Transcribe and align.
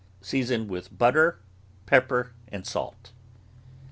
Season 0.19 0.67
with 0.67 0.97
butter, 0.97 1.37
pepper, 1.85 2.33
and 2.47 2.65
salt. 2.65 3.11